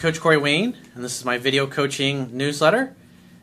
Coach 0.00 0.18
Corey 0.18 0.38
Wayne, 0.38 0.74
and 0.94 1.04
this 1.04 1.18
is 1.18 1.26
my 1.26 1.36
video 1.36 1.66
coaching 1.66 2.34
newsletter. 2.34 2.96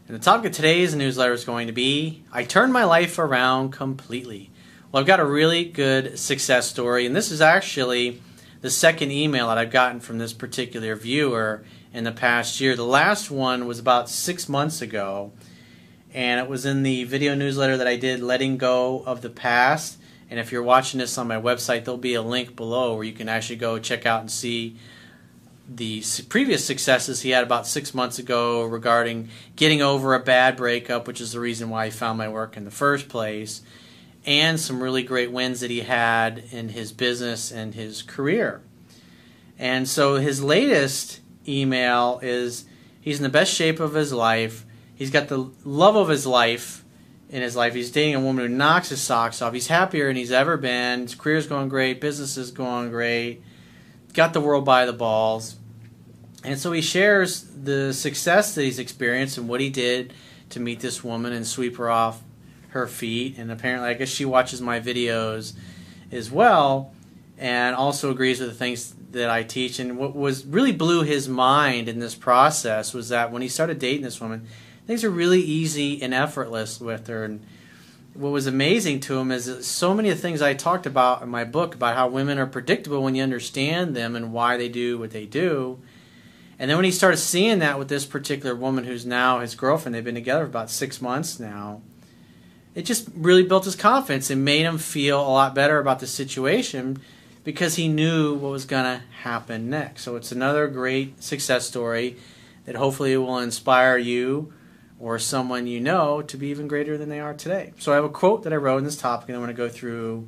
And 0.08 0.18
the 0.18 0.20
topic 0.20 0.48
of 0.48 0.52
today's 0.54 0.96
newsletter 0.96 1.34
is 1.34 1.46
going 1.46 1.68
to 1.68 1.74
be 1.74 2.24
I 2.32 2.46
turned 2.46 2.74
my 2.74 2.84
life 2.84 3.20
around 3.20 3.74
completely. 3.74 4.50
Well, 4.92 5.00
I've 5.00 5.06
got 5.06 5.20
a 5.20 5.26
really 5.26 5.66
good 5.66 6.18
success 6.18 6.68
story, 6.68 7.06
and 7.06 7.16
this 7.16 7.30
is 7.30 7.42
actually 7.42 8.24
the 8.62 8.72
second 8.72 9.12
email 9.12 9.50
that 9.50 9.60
I've 9.60 9.70
gotten 9.70 10.00
from 10.00 10.18
this 10.18 10.34
particular 10.34 10.96
viewer 10.96 11.64
in 11.94 12.06
the 12.06 12.12
past 12.12 12.60
year. 12.60 12.76
The 12.76 12.84
last 12.84 13.30
one 13.30 13.68
was 13.68 13.78
about 13.78 14.10
six 14.10 14.50
months 14.50 14.82
ago, 14.82 15.34
and 16.12 16.40
it 16.40 16.50
was 16.50 16.66
in 16.66 16.82
the 16.82 17.04
video 17.04 17.36
newsletter 17.36 17.78
that 17.78 17.88
I 17.88 17.98
did, 17.98 18.20
Letting 18.20 18.58
Go 18.58 19.04
of 19.06 19.22
the 19.22 19.30
Past. 19.30 20.00
And 20.28 20.40
if 20.40 20.52
you're 20.52 20.64
watching 20.64 21.00
this 21.00 21.20
on 21.20 21.28
my 21.28 21.40
website, 21.40 21.86
there'll 21.86 22.00
be 22.00 22.16
a 22.16 22.22
link 22.24 22.56
below 22.56 22.96
where 22.96 23.04
you 23.04 23.14
can 23.14 23.30
actually 23.30 23.58
go 23.58 23.78
check 23.78 24.08
out 24.08 24.22
and 24.22 24.32
see 24.32 24.76
the 25.70 26.04
previous 26.30 26.66
successes 26.66 27.22
he 27.22 27.32
had 27.32 27.44
about 27.44 27.68
six 27.68 27.94
months 27.94 28.20
ago 28.20 28.64
regarding 28.64 29.30
getting 29.56 29.82
over 29.82 30.14
a 30.14 30.20
bad 30.20 30.56
breakup, 30.56 31.08
which 31.08 31.20
is 31.20 31.34
the 31.34 31.40
reason 31.40 31.70
why 31.70 31.86
he 31.86 31.92
found 31.92 32.18
my 32.18 32.30
work 32.30 32.56
in 32.56 32.64
the 32.64 32.72
first 32.72 33.10
place, 33.10 33.62
and 34.26 34.60
some 34.60 34.82
really 34.82 35.04
great 35.04 35.32
wins 35.32 35.60
that 35.60 35.70
he 35.70 35.82
had 35.82 36.44
in 36.52 36.70
his 36.70 36.94
business 36.94 37.52
and 37.52 37.76
his 37.76 38.02
career. 38.02 38.62
And 39.60 39.88
so 39.88 40.16
his 40.16 40.42
latest 40.44 41.20
email 41.48 42.20
is 42.22 42.66
he's 43.02 43.18
in 43.18 43.24
the 43.24 43.30
best 43.30 43.54
shape 43.54 43.80
of 43.80 43.94
his 43.94 44.14
life. 44.14 44.66
He's 44.96 45.12
got 45.12 45.28
the 45.28 45.50
love 45.64 45.96
of 45.96 46.10
his 46.10 46.26
life 46.26 46.86
in 47.30 47.42
his 47.42 47.56
life. 47.56 47.74
He's 47.74 47.92
dating 47.92 48.16
a 48.16 48.20
woman 48.22 48.48
who 48.48 48.56
knocks 48.56 48.90
his 48.90 49.02
socks 49.02 49.42
off. 49.42 49.54
He's 49.54 49.68
happier 49.68 50.08
than 50.08 50.16
he's 50.16 50.32
ever 50.32 50.56
been. 50.56 51.02
His 51.02 51.16
career's 51.16 51.48
going 51.48 51.70
great. 51.70 52.00
Business 52.00 52.38
is 52.38 52.52
going 52.52 52.90
great 52.90 53.42
got 54.18 54.34
the 54.34 54.42
world 54.42 54.66
by 54.66 54.86
the 54.86 54.92
balls. 54.92 55.56
And 56.44 56.60
so 56.60 56.72
he 56.72 56.82
shares 56.82 57.44
the 57.44 57.94
success 57.94 58.56
that 58.56 58.64
he's 58.64 58.80
experienced 58.80 59.38
and 59.38 59.48
what 59.48 59.62
he 59.62 59.70
did 59.70 60.12
to 60.50 60.60
meet 60.60 60.80
this 60.80 61.04
woman 61.04 61.34
and 61.34 61.46
sweep 61.46 61.78
her 61.78 61.90
off 61.90 62.24
her 62.70 62.88
feet. 62.88 63.38
And 63.38 63.52
apparently, 63.52 63.90
I 63.90 63.94
guess 63.94 64.10
she 64.10 64.26
watches 64.26 64.60
my 64.60 64.80
videos 64.80 65.54
as 66.12 66.32
well 66.32 66.94
and 67.38 67.76
also 67.76 68.10
agrees 68.10 68.40
with 68.40 68.50
the 68.50 68.56
things 68.56 68.96
that 69.12 69.30
I 69.30 69.44
teach. 69.44 69.78
And 69.78 70.00
what 70.00 70.16
was 70.16 70.46
really 70.48 70.72
blew 70.72 71.04
his 71.04 71.30
mind 71.30 71.88
in 71.88 72.00
this 72.00 72.16
process 72.16 72.96
was 72.96 73.10
that 73.10 73.32
when 73.32 73.44
he 73.44 73.48
started 73.48 73.78
dating 73.78 74.02
this 74.02 74.20
woman, 74.20 74.48
things 74.88 75.04
are 75.04 75.12
really 75.12 75.42
easy 75.42 76.02
and 76.02 76.14
effortless 76.14 76.82
with 76.82 77.06
her. 77.06 77.24
And 77.24 77.46
what 78.18 78.32
was 78.32 78.48
amazing 78.48 79.00
to 79.02 79.20
him 79.20 79.32
is 79.32 79.68
so 79.68 79.94
many 79.94 80.10
of 80.10 80.18
the 80.18 80.22
things 80.22 80.42
I 80.42 80.54
talked 80.56 80.86
about 80.86 81.22
in 81.22 81.30
my 81.30 81.44
book 81.44 81.76
about 81.76 81.96
how 81.96 82.08
women 82.08 82.40
are 82.40 82.48
predictable 82.48 83.04
when 83.04 83.14
you 83.14 83.22
understand 83.22 83.96
them 83.96 84.16
and 84.16 84.34
why 84.34 84.58
they 84.58 84.70
do 84.70 84.98
what 84.98 85.12
they 85.12 85.26
do. 85.26 85.80
And 86.58 86.70
then 86.70 86.78
when 86.78 86.86
he 86.86 86.92
started 86.92 87.18
seeing 87.18 87.60
that 87.60 87.78
with 87.78 87.90
this 87.90 88.06
particular 88.06 88.56
woman 88.56 88.86
who's 88.86 89.06
now 89.06 89.40
his 89.40 89.54
girlfriend, 89.54 89.94
they've 89.94 90.04
been 90.04 90.16
together 90.16 90.46
for 90.46 90.50
about 90.50 90.72
six 90.72 91.00
months 91.00 91.40
now, 91.40 91.82
it 92.74 92.84
just 92.84 93.08
really 93.16 93.44
built 93.44 93.66
his 93.66 93.76
confidence 93.76 94.30
and 94.30 94.44
made 94.44 94.64
him 94.64 94.80
feel 94.80 95.22
a 95.22 95.30
lot 95.30 95.54
better 95.54 95.80
about 95.80 96.00
the 96.00 96.08
situation 96.08 97.00
because 97.44 97.76
he 97.76 97.88
knew 97.88 98.34
what 98.34 98.52
was 98.52 98.66
going 98.66 98.84
to 98.84 99.04
happen 99.22 99.70
next. 99.70 100.02
So 100.02 100.16
it's 100.16 100.32
another 100.32 100.68
great 100.68 101.22
success 101.24 101.68
story 101.68 102.18
that 102.66 102.76
hopefully 102.76 103.16
will 103.16 103.38
inspire 103.38 103.98
you 103.98 104.54
or 105.00 105.20
someone 105.20 105.68
you 105.68 105.80
know 105.80 106.22
to 106.22 106.38
be 106.38 106.48
even 106.48 106.68
greater 106.68 106.98
than 106.98 107.10
they 107.10 107.20
are 107.20 107.34
today. 107.34 107.74
So 107.80 107.92
I 107.92 107.96
have 107.96 108.04
a 108.04 108.10
quote 108.10 108.44
that 108.44 108.54
I 108.54 108.56
wrote 108.56 108.78
in 108.78 108.84
this 108.84 108.98
topic, 108.98 109.30
and 109.30 109.36
I 109.36 109.40
want 109.40 109.50
to 109.50 109.54
go 109.54 109.70
through 109.70 110.28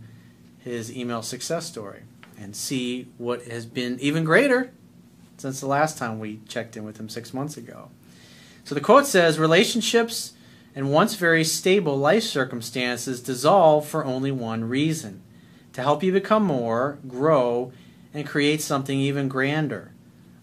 his 0.60 0.96
email 0.96 1.22
success 1.22 1.66
story 1.66 2.04
and 2.38 2.56
see 2.56 3.08
what 3.18 3.44
has 3.44 3.66
been 3.66 4.00
even 4.00 4.24
greater 4.24 4.72
since 5.38 5.60
the 5.60 5.68
last 5.68 5.98
time 5.98 6.20
we 6.20 6.40
checked 6.48 6.78
in 6.78 6.84
with 6.84 7.00
him 7.00 7.10
six 7.10 7.34
months 7.34 7.58
ago. 7.58 7.90
So 8.64 8.76
the 8.76 8.82
quote 8.82 9.06
says 9.06 9.40
Relationships 9.40 10.34
and 10.76 10.92
once 10.92 11.16
very 11.16 11.44
stable 11.44 11.98
life 11.98 12.24
circumstances 12.24 13.22
dissolve 13.22 13.88
for 13.88 14.06
only 14.06 14.32
one 14.32 14.66
reason 14.66 15.22
to 15.74 15.82
help 15.82 16.04
you 16.04 16.12
become 16.12 16.44
more, 16.44 17.00
grow, 17.08 17.72
and 18.14 18.28
create 18.28 18.62
something 18.62 19.00
even 19.00 19.28
grander. 19.28 19.92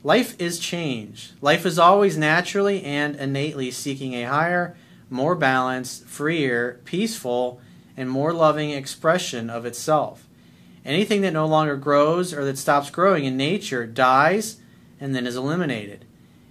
Life 0.07 0.41
is 0.41 0.61
change. 0.61 1.33
Life 1.41 1.67
is 1.67 1.81
always 1.81 2.17
naturally 2.17 2.85
and 2.85 3.17
innately 3.17 3.73
seeking 3.73 4.15
a 4.15 4.23
higher, 4.23 4.77
more 5.11 5.35
balanced, 5.35 6.05
freer, 6.05 6.79
peaceful, 6.85 7.61
and 7.97 8.09
more 8.09 8.33
loving 8.33 8.71
expression 8.71 9.51
of 9.51 9.67
itself. 9.67 10.25
Anything 10.85 11.23
that 11.23 11.33
no 11.33 11.45
longer 11.45 11.75
grows 11.75 12.33
or 12.33 12.45
that 12.45 12.57
stops 12.57 12.89
growing 12.89 13.25
in 13.25 13.37
nature 13.37 13.85
dies 13.85 14.61
and 15.01 15.13
then 15.13 15.27
is 15.27 15.35
eliminated. 15.35 16.05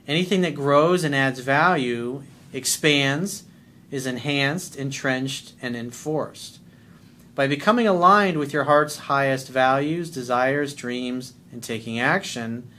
Anything 0.05 0.41
that 0.41 0.53
grows 0.53 1.05
and 1.05 1.15
adds 1.15 1.39
value 1.39 2.23
expands, 2.51 3.45
is 3.89 4.05
enhanced, 4.05 4.75
entrenched, 4.75 5.53
and 5.61 5.77
enforced. 5.77 6.59
By 7.35 7.47
becoming 7.47 7.87
aligned 7.87 8.37
with 8.37 8.51
your 8.51 8.65
heart's 8.65 8.97
highest 8.97 9.47
values, 9.47 10.11
desires, 10.11 10.73
dreams, 10.73 11.35
and 11.53 11.63
taking 11.63 12.01
action, 12.01 12.69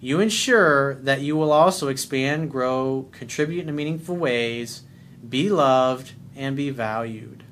you 0.00 0.18
ensure 0.18 0.94
that 0.94 1.20
you 1.20 1.36
will 1.36 1.52
also 1.52 1.88
expand, 1.88 2.50
grow, 2.50 3.08
contribute 3.12 3.68
in 3.68 3.76
meaningful 3.76 4.16
ways, 4.16 4.82
be 5.28 5.50
loved, 5.50 6.12
and 6.34 6.56
be 6.56 6.70
valued. 6.70 7.44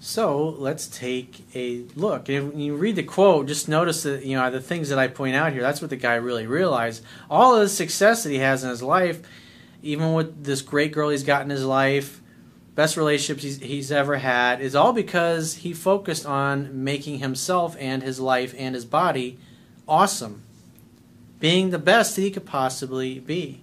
So 0.00 0.50
let's 0.58 0.86
take 0.86 1.44
a 1.54 1.84
look. 1.94 2.28
And 2.28 2.62
you 2.62 2.76
read 2.76 2.96
the 2.96 3.02
quote, 3.02 3.46
just 3.46 3.68
notice 3.68 4.02
that 4.02 4.24
you 4.24 4.36
know 4.36 4.50
the 4.50 4.60
things 4.60 4.88
that 4.88 4.98
I 4.98 5.08
point 5.08 5.36
out 5.36 5.52
here. 5.52 5.62
That's 5.62 5.80
what 5.80 5.90
the 5.90 5.96
guy 5.96 6.14
really 6.14 6.46
realized. 6.46 7.04
All 7.30 7.54
of 7.54 7.60
the 7.60 7.68
success 7.68 8.22
that 8.22 8.30
he 8.30 8.38
has 8.38 8.62
in 8.64 8.70
his 8.70 8.82
life, 8.82 9.20
even 9.82 10.14
with 10.14 10.44
this 10.44 10.62
great 10.62 10.92
girl 10.92 11.10
he's 11.10 11.24
got 11.24 11.42
in 11.42 11.50
his 11.50 11.64
life, 11.64 12.20
best 12.74 12.96
relationships 12.96 13.42
he's, 13.42 13.58
he's 13.58 13.92
ever 13.92 14.16
had, 14.16 14.60
is 14.60 14.76
all 14.76 14.92
because 14.92 15.54
he 15.54 15.72
focused 15.72 16.26
on 16.26 16.84
making 16.84 17.18
himself 17.18 17.76
and 17.78 18.02
his 18.02 18.20
life 18.20 18.54
and 18.56 18.74
his 18.74 18.84
body 18.84 19.38
awesome, 19.88 20.42
being 21.40 21.70
the 21.70 21.78
best 21.78 22.16
that 22.16 22.22
he 22.22 22.30
could 22.30 22.46
possibly 22.46 23.18
be. 23.18 23.60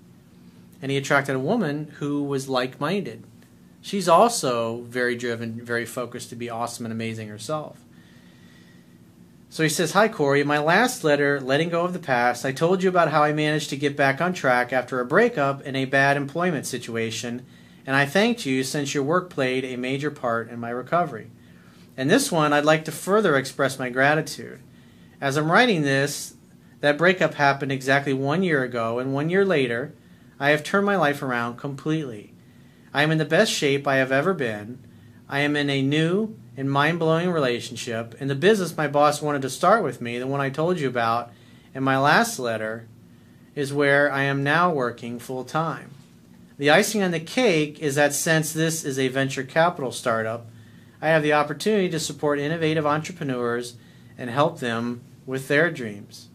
And 0.81 0.91
he 0.91 0.97
attracted 0.97 1.35
a 1.35 1.39
woman 1.39 1.93
who 1.99 2.23
was 2.23 2.49
like 2.49 2.79
minded. 2.79 3.23
She's 3.81 4.07
also 4.07 4.81
very 4.81 5.15
driven, 5.15 5.63
very 5.63 5.85
focused 5.85 6.29
to 6.29 6.35
be 6.35 6.49
awesome 6.49 6.85
and 6.85 6.93
amazing 6.93 7.27
herself. 7.29 7.77
So 9.49 9.61
he 9.61 9.69
says, 9.69 9.91
Hi, 9.91 10.07
Corey. 10.07 10.41
In 10.41 10.47
my 10.47 10.57
last 10.57 11.03
letter, 11.03 11.39
Letting 11.39 11.69
Go 11.69 11.85
of 11.85 11.93
the 11.93 11.99
Past, 11.99 12.43
I 12.43 12.51
told 12.51 12.81
you 12.81 12.89
about 12.89 13.11
how 13.11 13.21
I 13.21 13.33
managed 13.33 13.69
to 13.69 13.77
get 13.77 13.95
back 13.95 14.19
on 14.19 14.33
track 14.33 14.73
after 14.73 14.99
a 14.99 15.05
breakup 15.05 15.61
in 15.61 15.75
a 15.75 15.85
bad 15.85 16.17
employment 16.17 16.65
situation, 16.65 17.45
and 17.85 17.95
I 17.95 18.07
thanked 18.07 18.47
you 18.47 18.63
since 18.63 18.95
your 18.95 19.03
work 19.03 19.29
played 19.29 19.63
a 19.63 19.75
major 19.75 20.09
part 20.09 20.49
in 20.49 20.59
my 20.59 20.71
recovery. 20.71 21.29
In 21.95 22.07
this 22.07 22.31
one, 22.31 22.51
I'd 22.51 22.65
like 22.65 22.83
to 22.85 22.91
further 22.91 23.35
express 23.35 23.77
my 23.77 23.89
gratitude. 23.89 24.59
As 25.23 25.37
I'm 25.37 25.49
writing 25.49 25.83
this, 25.83 26.33
that 26.81 26.97
breakup 26.97 27.35
happened 27.35 27.71
exactly 27.71 28.11
one 28.11 28.43
year 28.43 28.61
ago, 28.61 28.99
and 28.99 29.13
one 29.13 29.29
year 29.29 29.45
later, 29.45 29.93
I 30.37 30.49
have 30.49 30.65
turned 30.65 30.85
my 30.85 30.97
life 30.97 31.23
around 31.23 31.55
completely. 31.55 32.33
I 32.93 33.03
am 33.03 33.11
in 33.11 33.19
the 33.19 33.23
best 33.23 33.49
shape 33.49 33.87
I 33.87 33.95
have 33.95 34.11
ever 34.11 34.33
been. 34.33 34.85
I 35.29 35.39
am 35.39 35.55
in 35.55 35.69
a 35.69 35.81
new 35.81 36.35
and 36.57 36.69
mind 36.69 36.99
blowing 36.99 37.31
relationship, 37.31 38.15
and 38.19 38.29
the 38.29 38.35
business 38.35 38.75
my 38.75 38.89
boss 38.89 39.21
wanted 39.21 39.43
to 39.43 39.49
start 39.49 39.81
with 39.81 40.01
me, 40.01 40.19
the 40.19 40.27
one 40.27 40.41
I 40.41 40.49
told 40.49 40.77
you 40.77 40.89
about 40.89 41.31
in 41.73 41.83
my 41.83 41.97
last 41.97 42.37
letter, 42.37 42.89
is 43.55 43.71
where 43.71 44.11
I 44.11 44.23
am 44.23 44.43
now 44.43 44.73
working 44.73 45.19
full 45.19 45.45
time. 45.45 45.91
The 46.57 46.69
icing 46.69 47.01
on 47.01 47.11
the 47.11 47.21
cake 47.21 47.79
is 47.79 47.95
that 47.95 48.13
since 48.13 48.51
this 48.51 48.83
is 48.83 48.99
a 48.99 49.07
venture 49.07 49.43
capital 49.45 49.93
startup, 49.93 50.47
I 51.01 51.07
have 51.07 51.23
the 51.23 51.31
opportunity 51.31 51.87
to 51.91 51.99
support 52.01 52.39
innovative 52.39 52.85
entrepreneurs 52.85 53.75
and 54.17 54.29
help 54.29 54.59
them 54.59 55.01
with 55.25 55.47
their 55.47 55.71
dreams. 55.71 56.29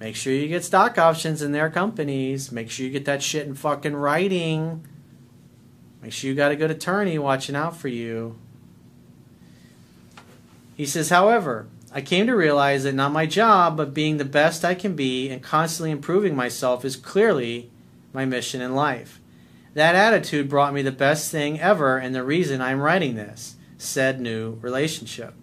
Make 0.00 0.14
sure 0.14 0.32
you 0.32 0.46
get 0.46 0.64
stock 0.64 0.96
options 0.96 1.42
in 1.42 1.52
their 1.52 1.70
companies. 1.70 2.52
Make 2.52 2.70
sure 2.70 2.86
you 2.86 2.92
get 2.92 3.04
that 3.06 3.22
shit 3.22 3.46
in 3.46 3.54
fucking 3.54 3.96
writing. 3.96 4.86
Make 6.02 6.12
sure 6.12 6.30
you 6.30 6.36
got 6.36 6.52
a 6.52 6.56
good 6.56 6.70
attorney 6.70 7.18
watching 7.18 7.56
out 7.56 7.76
for 7.76 7.88
you. 7.88 8.38
He 10.76 10.86
says, 10.86 11.10
however, 11.10 11.66
I 11.92 12.00
came 12.00 12.26
to 12.26 12.36
realize 12.36 12.84
that 12.84 12.94
not 12.94 13.10
my 13.10 13.26
job, 13.26 13.76
but 13.76 13.94
being 13.94 14.18
the 14.18 14.24
best 14.24 14.64
I 14.64 14.74
can 14.74 14.94
be 14.94 15.28
and 15.30 15.42
constantly 15.42 15.90
improving 15.90 16.36
myself 16.36 16.84
is 16.84 16.94
clearly 16.94 17.70
my 18.12 18.24
mission 18.24 18.60
in 18.60 18.76
life. 18.76 19.20
That 19.74 19.96
attitude 19.96 20.48
brought 20.48 20.74
me 20.74 20.82
the 20.82 20.92
best 20.92 21.30
thing 21.30 21.58
ever 21.60 21.98
and 21.98 22.14
the 22.14 22.22
reason 22.22 22.60
I'm 22.60 22.80
writing 22.80 23.16
this 23.16 23.56
said 23.78 24.20
new 24.20 24.58
relationship. 24.60 25.34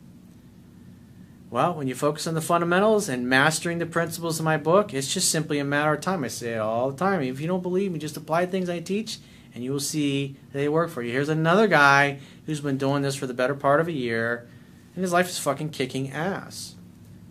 Well, 1.50 1.76
when 1.76 1.88
you 1.88 1.96
focus 1.96 2.28
on 2.28 2.34
the 2.34 2.42
fundamentals 2.42 3.08
and 3.08 3.30
mastering 3.30 3.78
the 3.78 3.86
principles 3.86 4.40
of 4.40 4.46
my 4.46 4.58
book, 4.58 4.94
it's 4.94 5.14
just 5.14 5.30
simply 5.30 5.60
a 5.60 5.64
matter 5.64 5.94
of 5.94 6.02
time. 6.02 6.24
I 6.24 6.28
say 6.28 6.54
it 6.54 6.60
all 6.60 6.92
the 6.92 6.98
time. 6.98 7.22
If 7.22 7.40
you 7.40 7.48
don't 7.48 7.62
believe 7.62 7.92
me, 7.92 8.00
just 8.00 8.18
apply 8.18 8.46
things 8.48 8.70
I 8.70 8.80
teach 8.80 9.20
and 9.54 9.64
you 9.64 9.72
will 9.72 9.80
see 9.80 10.36
they 10.52 10.68
work 10.68 10.90
for 10.90 11.02
you. 11.02 11.12
Here's 11.12 11.30
another 11.30 11.68
guy 11.68 12.20
who's 12.46 12.62
been 12.62 12.78
doing 12.78 13.04
this 13.04 13.16
for 13.16 13.28
the 13.28 13.34
better 13.34 13.56
part 13.56 13.80
of 13.80 13.88
a 13.88 13.94
year 13.94 14.48
and 14.96 15.04
his 15.04 15.14
life 15.14 15.30
is 15.30 15.38
fucking 15.38 15.70
kicking 15.70 16.12
ass. 16.12 16.76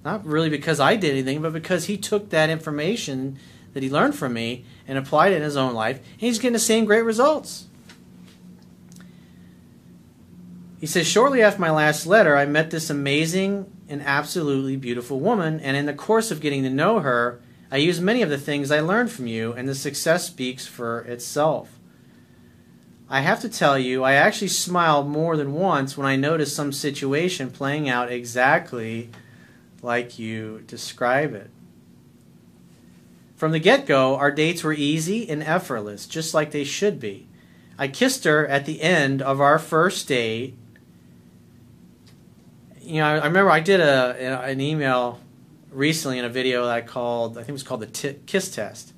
Not 0.05 0.27
really 0.27 0.51
because 0.51 0.81
I 0.81 0.97
did 0.97 1.13
anything, 1.13 1.41
but 1.41 1.53
because 1.53 1.87
he 1.87 1.97
took 1.97 2.31
that 2.31 2.51
information 2.51 3.39
that 3.73 3.83
he 3.83 3.91
learned 3.91 4.15
from 4.15 4.35
me 4.35 4.65
and 4.87 4.99
applied 4.99 5.33
it 5.33 5.37
in 5.37 5.43
his 5.43 5.57
own 5.57 5.75
life, 5.75 5.97
and 5.97 6.21
he's 6.21 6.39
getting 6.39 6.53
the 6.53 6.59
same 6.59 6.85
great 6.85 7.03
results. 7.03 7.67
He 10.79 10.87
says, 10.87 11.07
Shortly 11.07 11.43
after 11.43 11.61
my 11.61 11.71
last 11.71 12.07
letter, 12.07 12.37
I 12.37 12.45
met 12.45 12.71
this 12.71 12.91
amazing 12.91 13.74
and 13.89 14.03
absolutely 14.03 14.77
beautiful 14.77 15.21
woman, 15.21 15.61
and 15.61 15.77
in 15.77 15.87
the 15.87 15.95
course 15.95 16.31
of 16.31 16.41
getting 16.41 16.63
to 16.63 16.71
know 16.71 17.01
her, 17.01 17.41
I 17.71 17.77
used 17.79 18.03
many 18.03 18.23
of 18.23 18.31
the 18.31 18.39
things 18.39 18.71
I 18.71 18.81
learned 18.81 19.11
from 19.11 19.27
you, 19.27 19.53
and 19.53 19.69
the 19.69 19.75
success 19.75 20.27
speaks 20.27 20.67
for 20.67 21.01
itself. 21.01 21.79
I 23.09 23.21
have 23.21 23.41
to 23.43 23.49
tell 23.49 23.79
you, 23.79 24.03
I 24.03 24.15
actually 24.15 24.49
smiled 24.49 25.09
more 25.09 25.37
than 25.37 25.53
once 25.53 25.97
when 25.97 26.07
I 26.07 26.17
noticed 26.17 26.57
some 26.57 26.73
situation 26.73 27.51
playing 27.51 27.89
out 27.89 28.11
exactly 28.11 29.11
like 29.83 30.19
you 30.19 30.65
describe 30.67 31.35
it. 31.35 31.51
From 33.37 33.53
the 33.53 33.59
get 33.59 33.87
go, 33.87 34.17
our 34.17 34.31
dates 34.31 34.65
were 34.65 34.73
easy 34.73 35.29
and 35.29 35.43
effortless, 35.43 36.07
just 36.07 36.33
like 36.33 36.51
they 36.51 36.65
should 36.65 36.99
be. 36.99 37.27
I 37.79 37.89
kissed 37.89 38.25
her 38.25 38.47
at 38.47 38.65
the 38.65 38.81
end 38.81 39.21
of 39.21 39.41
our 39.41 39.59
first 39.59 40.09
date. 40.09 40.55
You 42.85 43.01
know, 43.01 43.07
I, 43.07 43.19
I 43.19 43.27
remember 43.27 43.51
I 43.51 43.61
did 43.61 43.81
a 43.81 44.43
an 44.45 44.61
email 44.61 45.21
recently 45.71 46.19
in 46.19 46.25
a 46.25 46.29
video 46.29 46.65
that 46.65 46.75
I 46.75 46.81
called, 46.81 47.33
I 47.33 47.41
think 47.41 47.51
it 47.51 47.53
was 47.53 47.63
called 47.63 47.81
the 47.81 47.87
t- 47.87 48.17
kiss 48.27 48.55
test. 48.55 48.93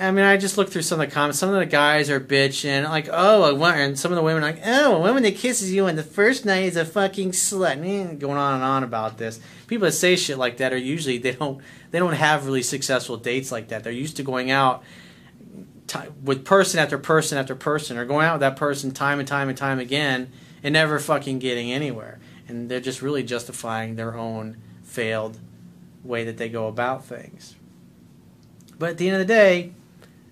I 0.00 0.10
mean, 0.10 0.24
I 0.24 0.36
just 0.36 0.58
looked 0.58 0.72
through 0.72 0.82
some 0.82 1.00
of 1.00 1.08
the 1.08 1.14
comments. 1.14 1.38
Some 1.38 1.50
of 1.50 1.54
the 1.54 1.66
guys 1.66 2.10
are 2.10 2.18
bitching, 2.18 2.82
like, 2.84 3.08
oh, 3.12 3.54
and 3.64 3.96
some 3.96 4.10
of 4.10 4.16
the 4.16 4.22
women 4.22 4.42
are 4.42 4.46
like, 4.46 4.62
oh, 4.64 4.96
a 4.96 5.00
woman 5.00 5.22
that 5.22 5.36
kisses 5.36 5.72
you 5.72 5.86
on 5.86 5.94
the 5.94 6.02
first 6.02 6.44
night 6.44 6.64
is 6.64 6.76
a 6.76 6.84
fucking 6.84 7.30
slut. 7.30 7.74
And 7.74 8.18
going 8.18 8.36
on 8.36 8.54
and 8.54 8.64
on 8.64 8.82
about 8.82 9.18
this. 9.18 9.38
People 9.68 9.86
that 9.86 9.92
say 9.92 10.16
shit 10.16 10.36
like 10.36 10.56
that 10.56 10.72
are 10.72 10.76
usually 10.78 11.18
they 11.18 11.32
don't 11.32 11.60
they 11.90 12.00
don't 12.00 12.14
have 12.14 12.46
really 12.46 12.62
successful 12.62 13.16
dates 13.16 13.52
like 13.52 13.68
that. 13.68 13.84
They're 13.84 13.92
used 13.92 14.16
to 14.16 14.24
going 14.24 14.50
out 14.50 14.82
t- 15.86 15.98
with 16.24 16.44
person 16.44 16.80
after 16.80 16.98
person 16.98 17.38
after 17.38 17.54
person, 17.54 17.96
or 17.96 18.04
going 18.04 18.26
out 18.26 18.34
with 18.34 18.40
that 18.40 18.56
person 18.56 18.90
time 18.90 19.20
and 19.20 19.28
time 19.28 19.48
and 19.48 19.56
time 19.56 19.78
again, 19.78 20.32
and 20.64 20.72
never 20.72 20.98
fucking 20.98 21.38
getting 21.38 21.70
anywhere. 21.70 22.18
And 22.46 22.70
they're 22.70 22.80
just 22.80 23.02
really 23.02 23.22
justifying 23.22 23.96
their 23.96 24.16
own 24.16 24.58
failed 24.82 25.38
way 26.02 26.24
that 26.24 26.36
they 26.36 26.48
go 26.48 26.68
about 26.68 27.04
things. 27.04 27.56
But 28.78 28.90
at 28.90 28.98
the 28.98 29.08
end 29.08 29.20
of 29.20 29.26
the 29.26 29.32
day, 29.32 29.72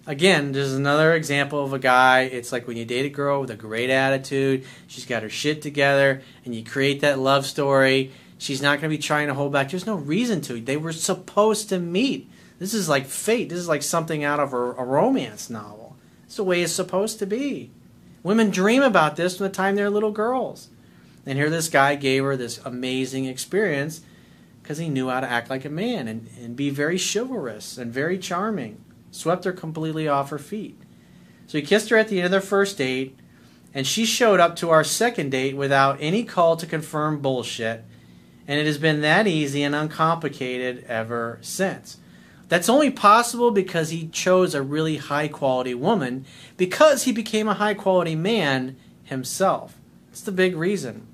again, 0.06 0.53
this 0.53 0.67
is 0.67 0.76
another 0.76 1.14
example 1.14 1.64
of 1.64 1.73
a 1.73 1.79
guy. 1.79 2.23
It's 2.23 2.53
like 2.53 2.67
when 2.67 2.76
you 2.76 2.85
date 2.85 3.06
a 3.06 3.11
girl 3.11 3.41
with 3.41 3.50
a 3.50 3.56
great 3.56 3.91
attitude, 3.91 4.64
she's 4.87 5.06
got 5.06 5.23
her 5.23 5.31
shit 5.31 5.62
together, 5.62 6.23
and 6.44 6.55
you 6.55 6.64
create 6.64 7.00
that 7.00 7.19
love 7.19 7.47
story. 7.47 8.12
She's 8.38 8.61
not 8.61 8.81
going 8.81 8.91
to 8.91 8.97
be 8.97 9.03
trying 9.03 9.29
to 9.29 9.35
hold 9.35 9.53
back. 9.53 9.70
There's 9.70 9.87
no 9.87 9.94
reason 9.94 10.41
to. 10.43 10.61
They 10.61 10.76
were 10.76 10.93
supposed 10.93 11.69
to 11.69 11.79
meet. 11.79 12.29
This 12.59 12.75
is 12.75 12.88
like 12.88 13.06
fate. 13.06 13.49
This 13.49 13.59
is 13.59 13.69
like 13.69 13.82
something 13.82 14.25
out 14.25 14.41
of 14.41 14.53
a, 14.53 14.56
a 14.56 14.85
romance 14.85 15.49
novel. 15.49 15.97
It's 16.25 16.37
the 16.37 16.44
way 16.44 16.62
it's 16.62 16.73
supposed 16.73 17.19
to 17.20 17.26
be. 17.26 17.70
Women 18.23 18.50
dream 18.50 18.82
about 18.82 19.17
this 19.17 19.37
from 19.37 19.44
the 19.44 19.53
time 19.53 19.76
they're 19.76 19.91
little 19.91 20.12
girls. 20.12 20.69
And 21.24 21.38
here 21.38 21.50
this 21.50 21.69
guy 21.69 21.94
gave 21.94 22.24
her 22.24 22.36
this 22.36 22.58
amazing 22.64 23.26
experience 23.26 24.00
because 24.62 24.78
he 24.78 24.88
knew 24.88 25.08
how 25.08 25.20
to 25.20 25.30
act 25.30 25.50
like 25.50 25.64
a 25.64 25.70
man 25.70 26.08
and, 26.08 26.28
and 26.40 26.56
be 26.56 26.70
very 26.70 26.98
chivalrous 26.98 27.78
and 27.78 27.92
very 27.92 28.19
charming. 28.19 28.82
Swept 29.10 29.44
her 29.44 29.52
completely 29.52 30.08
off 30.08 30.30
her 30.30 30.38
feet. 30.38 30.80
So 31.46 31.58
he 31.58 31.62
kissed 31.62 31.90
her 31.90 31.96
at 31.96 32.08
the 32.08 32.19
end 32.19 32.26
of 32.26 32.30
their 32.30 32.40
first 32.40 32.78
date, 32.78 33.19
and 33.74 33.86
she 33.86 34.04
showed 34.06 34.40
up 34.40 34.56
to 34.56 34.70
our 34.70 34.84
second 34.84 35.30
date 35.30 35.56
without 35.56 35.98
any 36.00 36.24
call 36.24 36.56
to 36.56 36.66
confirm 36.66 37.20
bullshit, 37.20 37.84
and 38.48 38.58
it 38.58 38.66
has 38.66 38.78
been 38.78 39.00
that 39.02 39.26
easy 39.26 39.62
and 39.62 39.75
uncomplicated 39.75 40.84
ever 40.88 41.38
since. 41.42 41.98
That's 42.48 42.68
only 42.68 42.90
possible 42.90 43.50
because 43.50 43.90
he 43.90 44.08
chose 44.08 44.54
a 44.54 44.62
really 44.62 44.96
high 44.96 45.28
quality 45.28 45.75
woman, 45.75 46.25
because 46.56 47.04
he 47.04 47.12
became 47.12 47.48
a 47.48 47.54
high 47.54 47.75
quality 47.75 48.14
man 48.14 48.76
himself. 49.04 49.78
That's 50.08 50.22
the 50.22 50.32
big 50.32 50.56
reason. 50.56 51.06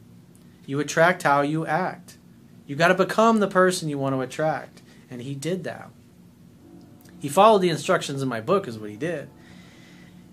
You 0.69 0.81
attract 0.81 1.23
how 1.23 1.41
you 1.41 1.65
act. 1.65 2.19
You 2.67 2.77
got 2.77 2.89
to 2.89 2.95
become 2.95 3.41
the 3.41 3.49
person 3.49 3.89
you 3.89 3.97
want 3.97 4.15
to 4.15 4.21
attract. 4.21 4.83
And 5.11 5.23
he 5.23 5.35
did 5.35 5.65
that. 5.65 5.89
He 7.19 7.31
followed 7.31 7.61
the 7.61 7.71
instructions 7.71 8.21
in 8.21 8.29
my 8.29 8.43
book, 8.43 8.69
is 8.69 8.79
what 8.79 8.91
he 8.91 8.97
did. 8.97 9.31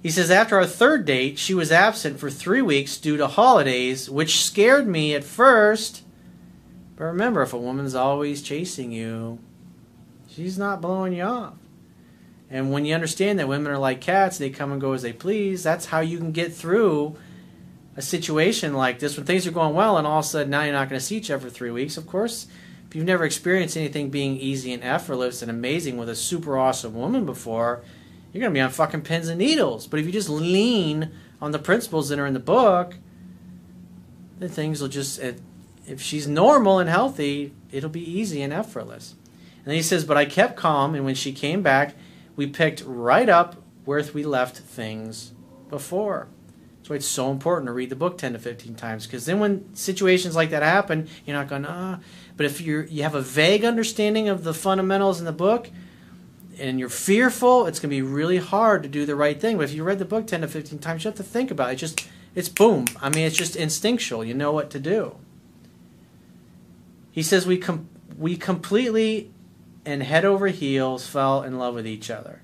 He 0.03 0.11
says, 0.11 0.29
after 0.29 0.57
our 0.57 0.65
third 0.65 1.05
date, 1.05 1.39
she 1.39 1.53
was 1.53 1.71
absent 1.71 2.19
for 2.19 2.29
three 2.29 2.61
weeks 2.61 2.97
due 2.97 3.15
to 3.15 3.27
holidays, 3.27 4.09
which 4.09 4.43
scared 4.43 4.89
me 4.89 5.15
at 5.15 5.23
first. 5.23 6.03
But 6.97 7.05
remember, 7.05 7.41
if 7.41 7.53
a 7.53 7.57
woman's 7.57 7.95
always 7.95 8.41
chasing 8.41 8.91
you, 8.91 9.39
she's 10.27 10.57
not 10.57 10.81
blowing 10.81 11.13
you 11.13 11.23
off. 11.23 11.53
And 12.49 12.73
when 12.73 12.83
you 12.83 12.93
understand 12.93 13.39
that 13.39 13.47
women 13.47 13.71
are 13.71 13.77
like 13.77 14.01
cats, 14.01 14.37
they 14.37 14.49
come 14.49 14.73
and 14.73 14.81
go 14.81 14.91
as 14.91 15.01
they 15.01 15.13
please, 15.13 15.63
that's 15.63 15.85
how 15.85 16.01
you 16.01 16.17
can 16.17 16.33
get 16.33 16.53
through 16.53 17.15
a 17.95 18.01
situation 18.01 18.73
like 18.73 18.99
this 18.99 19.15
when 19.15 19.25
things 19.25 19.47
are 19.47 19.51
going 19.51 19.73
well 19.73 19.97
and 19.97 20.05
all 20.05 20.19
of 20.19 20.25
a 20.25 20.27
sudden 20.27 20.49
now 20.49 20.63
you're 20.63 20.73
not 20.73 20.89
going 20.89 20.99
to 20.99 21.05
see 21.05 21.17
each 21.17 21.31
other 21.31 21.43
for 21.43 21.49
three 21.49 21.71
weeks. 21.71 21.97
Of 21.97 22.07
course, 22.07 22.47
if 22.87 22.95
you've 22.95 23.05
never 23.05 23.23
experienced 23.23 23.77
anything 23.77 24.09
being 24.09 24.37
easy 24.37 24.73
and 24.73 24.83
effortless 24.83 25.41
and 25.41 25.49
amazing 25.49 25.97
with 25.97 26.09
a 26.09 26.15
super 26.15 26.57
awesome 26.57 26.93
woman 26.93 27.25
before, 27.25 27.83
you're 28.31 28.41
going 28.41 28.51
to 28.51 28.57
be 28.57 28.61
on 28.61 28.69
fucking 28.69 29.01
pins 29.01 29.29
and 29.29 29.39
needles. 29.39 29.87
But 29.87 29.99
if 29.99 30.05
you 30.05 30.11
just 30.11 30.29
lean 30.29 31.11
on 31.41 31.51
the 31.51 31.59
principles 31.59 32.09
that 32.09 32.19
are 32.19 32.25
in 32.25 32.33
the 32.33 32.39
book, 32.39 32.95
then 34.39 34.49
things 34.49 34.81
will 34.81 34.89
just, 34.89 35.19
if 35.87 36.01
she's 36.01 36.27
normal 36.27 36.79
and 36.79 36.89
healthy, 36.89 37.53
it'll 37.71 37.89
be 37.89 38.03
easy 38.03 38.41
and 38.41 38.51
effortless. 38.51 39.15
And 39.59 39.65
then 39.65 39.75
he 39.75 39.81
says, 39.81 40.03
But 40.03 40.17
I 40.17 40.25
kept 40.25 40.57
calm, 40.57 40.95
and 40.95 41.05
when 41.05 41.15
she 41.15 41.31
came 41.31 41.61
back, 41.61 41.95
we 42.35 42.45
picked 42.45 42.83
right 42.85 43.29
up 43.29 43.55
where 43.85 44.03
we 44.13 44.23
left 44.23 44.57
things 44.57 45.31
before. 45.69 46.27
That's 46.85 46.91
why 46.91 46.95
it's 46.97 47.07
so 47.07 47.31
important 47.31 47.65
to 47.65 47.71
read 47.71 47.89
the 47.89 47.95
book 47.95 48.19
10 48.19 48.33
to 48.33 48.37
15 48.37 48.75
times 48.75 49.07
because 49.07 49.25
then 49.25 49.39
when 49.39 49.73
situations 49.73 50.35
like 50.35 50.51
that 50.51 50.61
happen, 50.61 51.07
you're 51.25 51.35
not 51.35 51.47
going, 51.47 51.65
ah. 51.65 51.97
But 52.37 52.45
if 52.45 52.61
you 52.61 52.81
you 52.81 53.01
have 53.01 53.15
a 53.15 53.23
vague 53.23 53.65
understanding 53.65 54.29
of 54.29 54.43
the 54.43 54.53
fundamentals 54.53 55.17
in 55.17 55.25
the 55.25 55.31
book 55.31 55.71
and 56.59 56.79
you're 56.79 56.89
fearful, 56.89 57.65
it's 57.65 57.79
going 57.79 57.89
to 57.89 57.95
be 57.95 58.03
really 58.03 58.37
hard 58.37 58.83
to 58.83 58.89
do 58.89 59.03
the 59.03 59.15
right 59.15 59.41
thing. 59.41 59.57
But 59.57 59.63
if 59.63 59.73
you 59.73 59.83
read 59.83 59.97
the 59.97 60.05
book 60.05 60.27
10 60.27 60.41
to 60.41 60.47
15 60.47 60.77
times, 60.77 61.03
you 61.03 61.07
have 61.07 61.17
to 61.17 61.23
think 61.23 61.49
about 61.49 61.69
it. 61.69 61.71
It's 61.71 61.81
just, 61.81 62.07
it's 62.35 62.49
boom. 62.49 62.85
I 63.01 63.09
mean, 63.09 63.25
it's 63.25 63.35
just 63.35 63.55
instinctual. 63.55 64.23
You 64.23 64.35
know 64.35 64.51
what 64.51 64.69
to 64.69 64.79
do. 64.79 65.15
He 67.11 67.23
says 67.23 67.47
we, 67.47 67.57
com- 67.57 67.89
we 68.15 68.37
completely 68.37 69.31
and 69.87 70.03
head 70.03 70.23
over 70.23 70.49
heels 70.49 71.07
fell 71.07 71.41
in 71.41 71.57
love 71.57 71.73
with 71.73 71.87
each 71.87 72.11
other. 72.11 72.43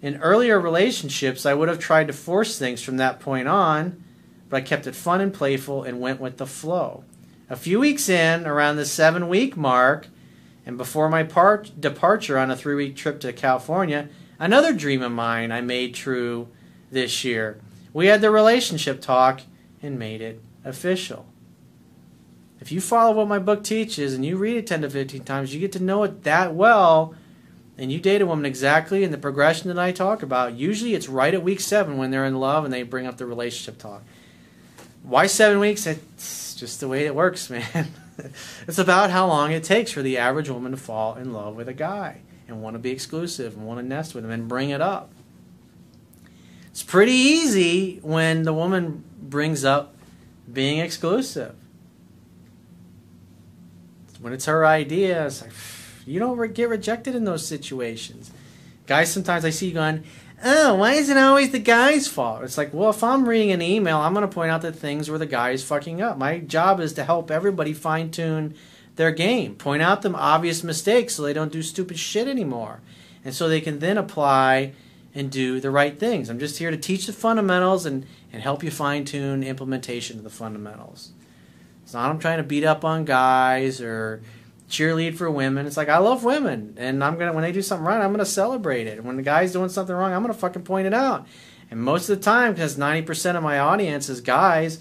In 0.00 0.16
earlier 0.18 0.60
relationships, 0.60 1.44
I 1.44 1.54
would 1.54 1.68
have 1.68 1.78
tried 1.78 2.06
to 2.06 2.12
force 2.12 2.58
things 2.58 2.82
from 2.82 2.98
that 2.98 3.18
point 3.18 3.48
on, 3.48 4.02
but 4.48 4.58
I 4.58 4.60
kept 4.60 4.86
it 4.86 4.94
fun 4.94 5.20
and 5.20 5.34
playful 5.34 5.82
and 5.82 6.00
went 6.00 6.20
with 6.20 6.36
the 6.36 6.46
flow. 6.46 7.04
A 7.50 7.56
few 7.56 7.80
weeks 7.80 8.08
in, 8.08 8.46
around 8.46 8.76
the 8.76 8.84
seven 8.86 9.28
week 9.28 9.56
mark, 9.56 10.06
and 10.64 10.76
before 10.76 11.08
my 11.08 11.24
part- 11.24 11.80
departure 11.80 12.38
on 12.38 12.50
a 12.50 12.56
three 12.56 12.74
week 12.74 12.94
trip 12.94 13.18
to 13.20 13.32
California, 13.32 14.08
another 14.38 14.72
dream 14.72 15.02
of 15.02 15.12
mine 15.12 15.50
I 15.50 15.62
made 15.62 15.94
true 15.94 16.48
this 16.90 17.24
year. 17.24 17.60
We 17.92 18.06
had 18.06 18.20
the 18.20 18.30
relationship 18.30 19.00
talk 19.00 19.40
and 19.82 19.98
made 19.98 20.20
it 20.20 20.40
official. 20.64 21.26
If 22.60 22.70
you 22.70 22.80
follow 22.80 23.16
what 23.16 23.28
my 23.28 23.38
book 23.38 23.64
teaches 23.64 24.14
and 24.14 24.24
you 24.24 24.36
read 24.36 24.56
it 24.56 24.66
10 24.66 24.82
to 24.82 24.90
15 24.90 25.24
times, 25.24 25.54
you 25.54 25.60
get 25.60 25.72
to 25.72 25.82
know 25.82 26.04
it 26.04 26.22
that 26.24 26.54
well 26.54 27.14
and 27.78 27.92
you 27.92 28.00
date 28.00 28.20
a 28.20 28.26
woman 28.26 28.44
exactly 28.44 29.04
in 29.04 29.12
the 29.12 29.18
progression 29.18 29.68
that 29.68 29.78
I 29.78 29.92
talk 29.92 30.24
about, 30.24 30.54
usually 30.54 30.94
it's 30.94 31.08
right 31.08 31.32
at 31.32 31.44
week 31.44 31.60
seven 31.60 31.96
when 31.96 32.10
they're 32.10 32.24
in 32.24 32.40
love 32.40 32.64
and 32.64 32.72
they 32.72 32.82
bring 32.82 33.06
up 33.06 33.16
the 33.16 33.26
relationship 33.26 33.78
talk. 33.78 34.02
Why 35.04 35.28
seven 35.28 35.60
weeks? 35.60 35.86
It's 35.86 36.54
just 36.54 36.80
the 36.80 36.88
way 36.88 37.06
it 37.06 37.14
works, 37.14 37.48
man. 37.50 37.88
it's 38.66 38.78
about 38.78 39.10
how 39.10 39.28
long 39.28 39.52
it 39.52 39.62
takes 39.62 39.92
for 39.92 40.02
the 40.02 40.18
average 40.18 40.50
woman 40.50 40.72
to 40.72 40.76
fall 40.76 41.14
in 41.14 41.32
love 41.32 41.54
with 41.54 41.68
a 41.68 41.74
guy 41.74 42.22
and 42.48 42.60
want 42.60 42.74
to 42.74 42.80
be 42.80 42.90
exclusive 42.90 43.56
and 43.56 43.64
want 43.64 43.78
to 43.78 43.86
nest 43.86 44.14
with 44.14 44.24
him 44.24 44.32
and 44.32 44.48
bring 44.48 44.70
it 44.70 44.80
up. 44.80 45.12
It's 46.66 46.82
pretty 46.82 47.12
easy 47.12 48.00
when 48.02 48.42
the 48.42 48.52
woman 48.52 49.04
brings 49.20 49.64
up 49.64 49.94
being 50.52 50.78
exclusive. 50.78 51.54
When 54.20 54.32
it's 54.32 54.46
her 54.46 54.66
idea, 54.66 55.26
it's 55.26 55.42
like, 55.42 55.52
you 56.08 56.18
don't 56.18 56.54
get 56.54 56.68
rejected 56.68 57.14
in 57.14 57.24
those 57.24 57.46
situations. 57.46 58.30
Guys, 58.86 59.12
sometimes 59.12 59.44
I 59.44 59.50
see 59.50 59.70
going, 59.70 60.04
oh, 60.44 60.74
why 60.76 60.94
is 60.94 61.08
it 61.08 61.16
always 61.16 61.50
the 61.50 61.58
guy's 61.58 62.08
fault? 62.08 62.42
It's 62.42 62.56
like, 62.56 62.72
well, 62.72 62.90
if 62.90 63.04
I'm 63.04 63.28
reading 63.28 63.52
an 63.52 63.62
email, 63.62 63.98
I'm 63.98 64.14
going 64.14 64.26
to 64.26 64.34
point 64.34 64.50
out 64.50 64.62
the 64.62 64.72
things 64.72 65.10
where 65.10 65.18
the 65.18 65.26
guy 65.26 65.50
is 65.50 65.64
fucking 65.64 66.00
up. 66.00 66.16
My 66.16 66.38
job 66.38 66.80
is 66.80 66.92
to 66.94 67.04
help 67.04 67.30
everybody 67.30 67.72
fine 67.72 68.10
tune 68.10 68.54
their 68.96 69.10
game, 69.10 69.54
point 69.54 69.82
out 69.82 70.02
them 70.02 70.14
obvious 70.14 70.64
mistakes 70.64 71.14
so 71.14 71.22
they 71.22 71.32
don't 71.32 71.52
do 71.52 71.62
stupid 71.62 71.98
shit 71.98 72.26
anymore. 72.26 72.80
And 73.24 73.34
so 73.34 73.48
they 73.48 73.60
can 73.60 73.78
then 73.78 73.98
apply 73.98 74.72
and 75.14 75.30
do 75.30 75.60
the 75.60 75.70
right 75.70 75.98
things. 75.98 76.28
I'm 76.28 76.38
just 76.38 76.58
here 76.58 76.70
to 76.70 76.76
teach 76.76 77.06
the 77.06 77.12
fundamentals 77.12 77.86
and, 77.86 78.06
and 78.32 78.42
help 78.42 78.62
you 78.62 78.70
fine 78.70 79.04
tune 79.04 79.42
implementation 79.42 80.18
of 80.18 80.24
the 80.24 80.30
fundamentals. 80.30 81.12
It's 81.82 81.94
not 81.94 82.10
I'm 82.10 82.18
trying 82.18 82.38
to 82.38 82.44
beat 82.44 82.64
up 82.64 82.84
on 82.84 83.04
guys 83.04 83.80
or 83.80 84.22
cheerlead 84.68 85.16
for 85.16 85.30
women. 85.30 85.66
It's 85.66 85.76
like 85.76 85.88
I 85.88 85.98
love 85.98 86.24
women, 86.24 86.74
and 86.76 87.02
I'm 87.02 87.18
gonna 87.18 87.32
when 87.32 87.42
they 87.42 87.52
do 87.52 87.62
something 87.62 87.86
right, 87.86 88.00
I'm 88.00 88.12
gonna 88.12 88.24
celebrate 88.24 88.86
it. 88.86 89.02
When 89.02 89.16
the 89.16 89.22
guy's 89.22 89.52
doing 89.52 89.68
something 89.68 89.94
wrong, 89.94 90.12
I'm 90.12 90.22
gonna 90.22 90.34
fucking 90.34 90.62
point 90.62 90.86
it 90.86 90.94
out. 90.94 91.26
And 91.70 91.80
most 91.80 92.08
of 92.08 92.18
the 92.18 92.24
time, 92.24 92.52
because 92.52 92.76
90% 92.76 93.36
of 93.36 93.42
my 93.42 93.58
audience 93.58 94.08
is 94.08 94.20
guys, 94.20 94.78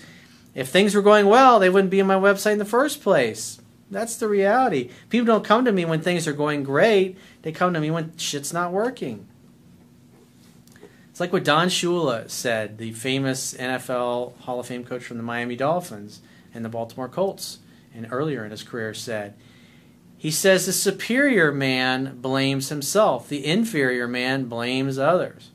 if 0.56 0.70
things 0.70 0.96
were 0.96 1.02
going 1.02 1.28
well, 1.28 1.60
they 1.60 1.70
wouldn't 1.70 1.92
be 1.92 2.02
on 2.02 2.08
my 2.08 2.16
website 2.16 2.54
in 2.54 2.60
the 2.60 2.66
first 2.66 3.02
place. 3.02 3.62
That's 3.90 4.18
the 4.18 4.28
reality. 4.28 4.90
People 5.10 5.28
don't 5.28 5.46
come 5.46 5.66
to 5.66 5.72
me 5.72 5.86
when 5.86 6.02
things 6.02 6.28
are 6.28 6.34
going 6.34 6.64
great. 6.64 7.18
They 7.42 7.52
come 7.52 7.74
to 7.74 7.80
me 7.80 7.92
when 7.92 8.16
shit's 8.18 8.54
not 8.54 8.74
working. 8.74 9.28
It's 11.10 11.20
like 11.20 11.34
what 11.34 11.46
Don 11.46 11.70
Shula 11.70 12.30
said, 12.30 12.78
the 12.78 12.92
famous 12.92 13.54
NFL 13.54 14.38
Hall 14.42 14.60
of 14.60 14.68
Fame 14.68 14.84
coach 14.84 15.04
from 15.04 15.18
the 15.18 15.24
Miami 15.24 15.56
Dolphins 15.56 16.22
and 16.54 16.64
the 16.64 16.70
Baltimore 16.70 17.10
Colts, 17.10 17.60
and 17.96 18.08
earlier 18.12 18.46
in 18.46 18.52
his 18.52 18.64
career 18.64 18.94
said, 18.94 19.34
he 20.18 20.32
says 20.32 20.66
the 20.66 20.74
superior 20.74 21.52
man 21.52 22.18
blames 22.20 22.70
himself, 22.70 23.30
the 23.30 23.46
inferior 23.46 24.08
man 24.08 24.46
blames 24.46 24.98
others. 24.98 25.52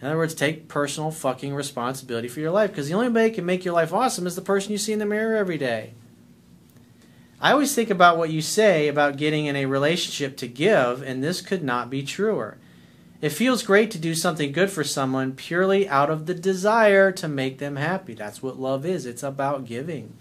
In 0.00 0.06
other 0.06 0.16
words, 0.16 0.34
take 0.34 0.68
personal 0.68 1.10
fucking 1.10 1.54
responsibility 1.54 2.28
for 2.28 2.40
your 2.40 2.52
life 2.52 2.70
because 2.70 2.88
the 2.88 2.94
only 2.94 3.08
way 3.08 3.28
that 3.28 3.34
can 3.34 3.44
make 3.44 3.64
your 3.64 3.74
life 3.74 3.92
awesome 3.92 4.26
is 4.26 4.36
the 4.36 4.42
person 4.42 4.72
you 4.72 4.78
see 4.78 4.92
in 4.92 4.98
the 4.98 5.06
mirror 5.06 5.36
every 5.36 5.58
day. 5.58 5.92
I 7.40 7.52
always 7.52 7.74
think 7.74 7.90
about 7.90 8.16
what 8.16 8.30
you 8.30 8.42
say 8.42 8.88
about 8.88 9.16
getting 9.16 9.46
in 9.46 9.56
a 9.56 9.66
relationship 9.66 10.36
to 10.38 10.46
give, 10.46 11.02
and 11.02 11.22
this 11.24 11.40
could 11.40 11.62
not 11.62 11.90
be 11.90 12.02
truer. 12.02 12.58
It 13.20 13.30
feels 13.30 13.62
great 13.62 13.90
to 13.90 13.98
do 13.98 14.14
something 14.14 14.52
good 14.52 14.70
for 14.70 14.84
someone 14.84 15.32
purely 15.32 15.88
out 15.88 16.10
of 16.10 16.26
the 16.26 16.34
desire 16.34 17.12
to 17.12 17.28
make 17.28 17.58
them 17.58 17.76
happy. 17.76 18.14
That's 18.14 18.42
what 18.42 18.58
love 18.58 18.86
is. 18.86 19.04
It's 19.04 19.22
about 19.22 19.66
giving. 19.66 20.14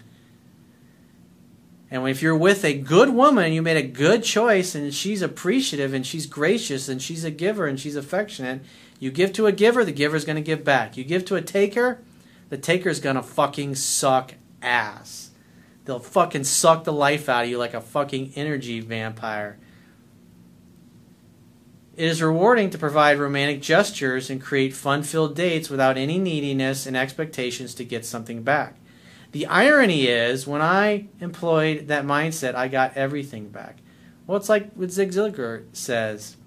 And 1.92 2.08
if 2.08 2.22
you're 2.22 2.38
with 2.38 2.64
a 2.64 2.78
good 2.78 3.10
woman, 3.10 3.52
you 3.52 3.62
made 3.62 3.78
a 3.78 3.82
good 3.82 4.24
choice, 4.24 4.76
and 4.76 4.94
she's 4.94 5.22
appreciative, 5.22 5.94
and 5.94 6.06
she's 6.06 6.28
gracious, 6.28 6.88
and 6.88 7.02
she's 7.02 7.24
a 7.24 7.32
giver, 7.32 7.66
and 7.66 7.80
she's 7.80 7.96
affectionate, 7.96 8.62
you 9.00 9.12
give 9.12 9.34
to 9.34 9.48
a 9.48 9.52
giver, 9.52 9.84
the 9.84 9.92
giver's 9.92 10.26
going 10.26 10.36
to 10.36 10.42
give 10.42 10.64
back. 10.64 10.98
You 10.98 11.04
give 11.04 11.26
to 11.26 11.36
a 11.36 11.42
taker, 11.42 12.02
the 12.50 12.58
taker's 12.58 13.00
going 13.00 13.16
to 13.16 13.24
fucking 13.24 13.76
suck 13.76 14.36
ass. 14.62 15.32
They'll 15.86 16.00
fucking 16.00 16.44
suck 16.44 16.84
the 16.84 16.94
life 16.94 17.28
out 17.30 17.46
of 17.46 17.50
you 17.50 17.58
like 17.58 17.74
a 17.74 17.82
fucking 17.82 18.34
energy 18.36 18.80
vampire. 18.80 19.58
It 21.96 22.06
is 22.06 22.22
rewarding 22.22 22.70
to 22.70 22.78
provide 22.78 23.18
romantic 23.18 23.62
gestures 23.62 24.30
and 24.30 24.42
create 24.42 24.74
fun 24.74 25.04
filled 25.04 25.36
dates 25.36 25.70
without 25.70 25.98
any 25.98 26.20
neediness 26.20 26.86
and 26.86 26.96
expectations 26.96 27.74
to 27.74 27.84
get 27.84 28.06
something 28.06 28.44
back. 28.44 28.76
The 29.32 29.46
irony 29.46 30.08
is, 30.08 30.48
when 30.48 30.62
I 30.62 31.08
employed 31.20 31.88
that 31.88 32.06
mindset, 32.06 32.56
I 32.56 32.68
got 32.68 32.98
everything 32.98 33.50
back. 33.50 33.78
Well, 34.26 34.38
it's 34.38 34.50
like 34.50 34.72
what 34.74 34.92
Zig 34.92 35.12
Ziglar 35.12 35.66
says 35.74 36.38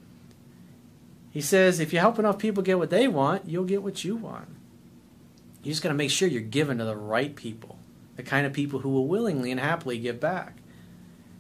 he 1.33 1.41
says 1.41 1.81
if 1.81 1.93
you 1.93 1.99
help 1.99 2.19
enough 2.19 2.39
people 2.39 2.63
get 2.63 2.79
what 2.79 2.91
they 2.91 3.09
want, 3.09 3.49
you'll 3.49 3.65
get 3.65 3.83
what 3.83 4.05
you 4.05 4.17
want. 4.17 4.49
You 5.63 5.73
just 5.73 5.83
got 5.83 5.89
to 5.89 5.95
make 5.95 6.11
sure 6.11 6.29
you're 6.29 6.43
giving 6.43 6.79
to 6.79 6.85
the 6.85 6.97
right 6.97 7.35
people, 7.35 7.79
the 8.17 8.23
kind 8.23 8.47
of 8.47 8.53
people 8.53 8.81
who 8.81 8.91
will 8.91 9.07
willingly 9.07 9.51
and 9.51 9.59
happily 9.59 9.99
give 9.99 10.21
back. 10.21 10.59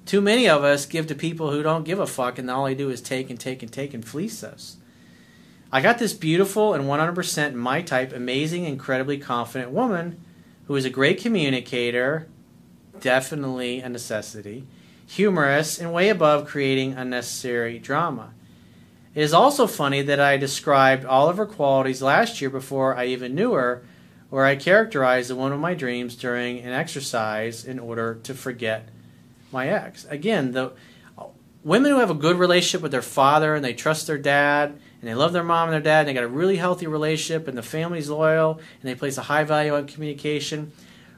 Too 0.07 0.23
many 0.23 0.49
of 0.49 0.65
us 0.65 0.87
give 0.87 1.07
to 1.09 1.15
people 1.15 1.51
who 1.51 1.63
don't 1.63 1.85
give 1.85 1.99
a 1.99 2.07
fuck 2.07 2.39
and 2.39 2.51
all 2.51 2.65
they 2.65 2.75
do 2.75 2.89
is 2.89 3.03
take 3.03 3.29
and 3.29 3.39
take 3.39 3.63
and 3.63 3.71
take 3.71 3.93
and 3.93 4.05
fleece 4.05 4.43
us. 4.43 4.79
I 5.71 5.83
got 5.83 5.99
this 5.99 6.15
beautiful 6.15 6.73
and 6.73 6.85
100% 6.85 7.55
my 7.55 7.83
type, 7.83 8.13
amazing, 8.13 8.65
incredibly 8.65 9.19
confident 9.19 9.73
woman 9.73 10.23
who 10.73 10.77
is 10.77 10.87
a 10.87 10.91
great 10.91 11.21
communicator, 11.21 12.27
definitely 12.99 13.81
a 13.81 13.89
necessity, 13.91 14.67
humorous, 15.07 15.79
and 15.79 15.93
way 15.93 16.09
above 16.09 16.47
creating 16.47 16.95
unnecessary 16.95 17.79
drama. 17.79 18.33
It 19.15 19.21
is 19.21 19.35
also 19.35 19.67
funny 19.67 20.01
that 20.01 20.19
I 20.19 20.39
described 20.39 21.05
all 21.05 21.29
of 21.29 21.37
her 21.37 21.45
qualities 21.45 22.01
last 22.01 22.41
year 22.41 22.49
before 22.49 22.97
I 22.97 23.05
even 23.05 23.35
knew 23.35 23.53
her, 23.53 23.85
where 24.31 24.47
I 24.47 24.57
characterized 24.57 25.29
the 25.29 25.37
one 25.37 25.53
of 25.53 25.61
my 25.61 25.75
dreams 25.75 26.17
during 26.17 26.61
an 26.61 26.73
exercise 26.73 27.67
in 27.67 27.79
order 27.79 28.15
to 28.23 28.33
forget 28.33 28.89
my 29.53 29.69
ex. 29.69 30.07
Again, 30.07 30.53
the 30.53 30.73
women 31.63 31.93
who 31.93 31.99
have 31.99 32.09
a 32.09 32.15
good 32.15 32.39
relationship 32.39 32.81
with 32.81 32.93
their 32.93 33.03
father 33.03 33.55
and 33.55 33.63
they 33.63 33.75
trust 33.75 34.07
their 34.07 34.17
dad 34.17 34.81
and 35.03 35.11
they 35.11 35.15
love 35.15 35.35
their 35.35 35.43
mom 35.43 35.69
and 35.69 35.75
their 35.75 35.81
dad 35.83 36.01
and 36.01 36.09
they 36.09 36.15
got 36.15 36.25
a 36.25 36.29
really 36.29 36.57
healthy 36.57 36.87
relationship 36.87 37.47
and 37.47 37.59
the 37.59 37.63
family's 37.63 38.09
loyal 38.09 38.53
and 38.53 38.91
they 38.91 38.95
place 38.95 39.19
a 39.19 39.23
high 39.23 39.45
value 39.45 39.75
on 39.75 39.87
communication 39.87 40.73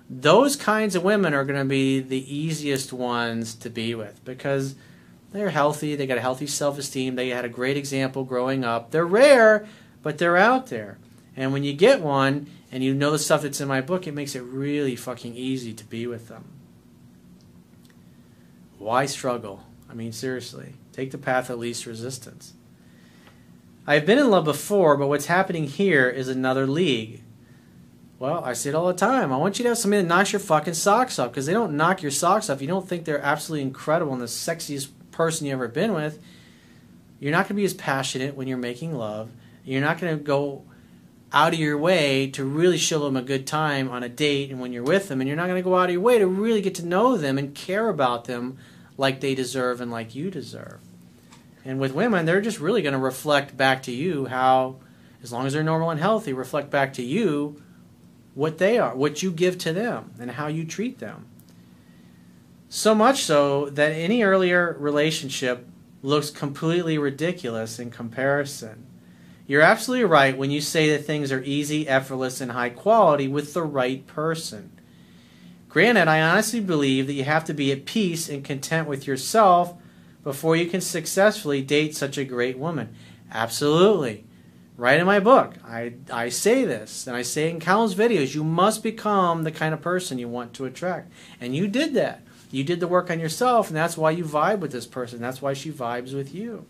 those 0.09 0.57
kinds 0.57 0.95
of 0.95 1.03
women 1.03 1.35
are 1.35 1.45
going 1.45 1.59
to 1.59 1.65
be 1.65 2.01
the 2.01 2.35
easiest 2.35 2.93
ones 2.93 3.55
to 3.55 3.71
be 3.71 3.95
with 3.95 4.23
because 4.25 4.75
they're 5.33 5.51
healthy. 5.51 5.97
They 5.97 6.07
got 6.07 6.19
a 6.19 6.23
healthy 6.23 6.47
self 6.47 6.79
esteem. 6.79 7.17
They 7.17 7.31
had 7.31 7.45
a 7.45 7.49
great 7.49 7.77
example 7.77 8.25
growing 8.25 8.65
up. 8.65 8.91
They're 8.91 9.07
rare, 9.07 9.67
but 10.03 10.19
they're 10.19 10.37
out 10.37 10.69
there. 10.69 10.99
And 11.37 11.53
when 11.53 11.65
you 11.65 11.73
get 11.73 12.01
one 12.01 12.49
and 12.71 12.85
you 12.85 12.95
know 12.95 13.11
the 13.11 13.19
stuff 13.19 13.43
that's 13.43 13.61
in 13.61 13.69
my 13.69 13.81
book, 13.81 14.07
it 14.07 14.15
makes 14.15 14.35
it 14.35 14.43
really 14.43 14.95
fucking 14.95 15.35
easy 15.35 15.73
to 15.73 15.85
be 15.85 16.07
with 16.07 16.29
them. 16.29 16.45
Why 18.79 19.07
struggle? 19.07 19.65
I 19.89 19.95
mean, 19.95 20.13
seriously, 20.13 20.75
take 20.93 21.11
the 21.11 21.19
path 21.19 21.49
of 21.51 21.59
least 21.59 21.87
resistance. 21.87 22.53
I've 23.87 24.07
been 24.07 24.19
in 24.19 24.31
love 24.31 24.45
before, 24.45 24.97
but 24.97 25.09
what's 25.09 25.27
happening 25.27 25.65
here 25.65 26.09
is 26.09 26.29
another 26.29 26.67
league. 26.67 27.23
Well, 28.19 28.43
I 28.45 28.55
see 28.55 28.71
it 28.71 28.75
all 28.75 28.87
the 28.87 28.95
time. 28.95 29.33
I 29.33 29.37
want 29.37 29.59
you 29.59 29.65
to 29.65 29.71
have 29.71 29.79
somebody 29.79 30.03
that 30.03 30.09
knocks 30.09 30.33
your 30.33 30.41
fucking 30.41 30.75
socks 30.75 31.19
off 31.19 31.31
because 31.31 31.47
they 31.47 31.53
don't 31.53 31.77
knock 31.77 32.01
your 32.01 32.11
socks 32.11 32.49
off. 32.49 32.63
You 32.63 32.69
don't 32.69 32.89
think 32.89 33.05
they're 33.05 33.21
absolutely 33.21 33.63
incredible 33.63 34.13
and 34.13 34.23
the 34.23 34.27
sexiest 34.27 34.89
person 35.15 35.47
you've 35.47 35.55
ever 35.55 35.69
been 35.69 35.95
with, 35.95 36.23
you're 37.19 37.33
not 37.33 37.45
going 37.45 37.49
to 37.51 37.55
be 37.55 37.65
as 37.65 37.75
passionate 37.75 38.35
when 38.35 38.49
you're 38.49 38.59
making 38.59 38.95
love. 38.95 39.31
You're 39.65 39.81
not 39.81 39.99
going 39.99 40.19
to 40.19 40.23
go 40.23 40.65
out 41.33 41.55
of 41.55 41.59
your 41.59 41.79
way 41.79 42.29
to 42.33 42.45
really 42.45 42.77
show 42.77 43.01
them 43.01 43.17
a 43.17 43.23
good 43.23 43.47
time 43.47 43.89
on 43.89 44.03
a 44.03 44.09
date 44.09 44.51
and 44.51 44.61
when 44.61 44.73
you're 44.73 44.83
with 44.83 45.09
them. 45.09 45.21
And 45.21 45.29
you're 45.29 45.37
not 45.37 45.49
going 45.49 45.63
to 45.63 45.69
go 45.69 45.77
out 45.77 45.89
of 45.89 45.93
your 45.93 46.03
way 46.03 46.19
to 46.19 46.27
really 46.27 46.61
get 46.61 46.75
to 46.77 46.87
know 46.87 47.17
them 47.17 47.39
and 47.39 47.55
care 47.55 47.89
about 47.89 48.27
them 48.27 48.59
like 48.97 49.21
they 49.21 49.35
deserve 49.35 49.81
and 49.81 49.91
like 49.91 50.15
you 50.15 50.31
deserve. 50.31 50.81
And 51.65 51.81
with 51.81 51.93
women, 51.93 52.27
they're 52.27 52.41
just 52.41 52.61
really 52.61 52.83
going 52.83 52.93
to 52.93 52.99
reflect 52.99 53.57
back 53.57 53.83
to 53.85 53.93
you 53.93 54.27
how, 54.27 54.77
as 55.23 55.33
long 55.33 55.47
as 55.47 55.55
they're 55.55 55.63
normal 55.63 55.91
and 55.91 56.01
healthy, 56.01 56.33
reflect 56.33 56.71
back 56.71 56.93
to 56.95 57.03
you 57.03 57.63
what 58.35 58.59
they 58.59 58.79
are, 58.79 58.95
what 58.95 59.23
you 59.23 59.31
give 59.31 59.57
to 59.59 59.73
them, 59.73 60.13
and 60.19 60.33
how 60.33 60.47
you 60.49 60.65
treat 60.65 60.99
them. 60.99 61.27
So 62.69 62.95
much 62.95 63.23
so 63.23 63.71
that 63.71 63.93
any 63.93 64.23
earlier 64.23 64.77
relationship 64.79 65.67
looks 66.03 66.31
completely 66.31 66.99
ridiculous 66.99 67.79
in 67.79 67.91
comparison. 67.91 68.87
You're 69.47 69.63
absolutely 69.63 70.07
right 70.07 70.37
when 70.37 70.51
you 70.51 70.61
say 70.61 70.91
that 70.91 71.05
things 71.05 71.31
are 71.31 71.43
easy, 71.43 71.87
effortless, 71.87 72.41
and 72.41 72.53
high 72.53 72.71
quality 72.71 73.29
with 73.29 73.55
the 73.55 73.63
right 73.63 74.07
person. 74.07 74.73
Granted, 75.69 76.09
I 76.09 76.21
honestly 76.21 76.61
believe 76.61 77.07
that 77.07 77.15
you 77.15 77.25
have 77.25 77.45
to 77.45 77.55
be 77.55 77.73
at 77.73 77.85
peace 77.85 78.29
and 78.29 78.45
content 78.45 78.89
with 78.89 79.07
yourself 79.07 79.75
before 80.25 80.57
you 80.57 80.67
can 80.67 80.81
successfully 80.81 81.63
date 81.63 81.95
such 81.95 82.19
a 82.19 82.25
great 82.25 82.59
woman. 82.59 82.95
Absolutely. 83.31 84.25
Right 84.77 84.99
in 84.99 85.07
my 85.07 85.21
book, 85.21 85.55
I, 85.65 85.93
I 86.13 86.31
say 86.31 86.65
this, 86.65 87.07
and 87.07 87.15
I 87.17 87.23
say 87.23 87.49
in 87.49 87.61
countless 87.61 87.95
videos, 87.95 88.35
you 88.35 88.43
must 88.43 88.83
become 88.83 89.45
the 89.45 89.53
kind 89.53 89.73
of 89.73 89.81
person 89.81 90.19
you 90.19 90.29
want 90.29 90.53
to 90.55 90.65
attract. 90.65 91.13
And 91.41 91.55
you 91.55 91.69
did 91.69 91.95
that. 91.95 92.23
You 92.51 92.65
did 92.65 92.81
the 92.81 92.89
work 92.89 93.09
on 93.09 93.21
yourself, 93.21 93.69
and 93.69 93.77
that's 93.77 93.97
why 93.97 94.11
you 94.11 94.25
vibe 94.25 94.59
with 94.59 94.73
this 94.73 94.87
person. 94.87 95.21
That's 95.21 95.41
why 95.41 95.53
she 95.53 95.71
vibes 95.71 96.13
with 96.13 96.35
you. 96.35 96.67